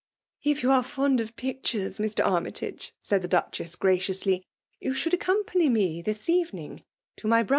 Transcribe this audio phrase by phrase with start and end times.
[0.41, 2.25] If you are fond of pictures, Mr.
[2.25, 4.43] Army tage," said the Duchess, graciously,
[4.81, 7.49] ''you should accompany me this evening to my bro 284 FKMAUE DOMlKAnOH.